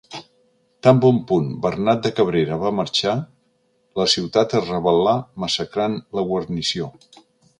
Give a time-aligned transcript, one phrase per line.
[0.85, 3.13] Tan bon punt Bernat de Cabrera va marxar,
[4.01, 6.91] la ciutat es rebel·là massacrant la guarnició.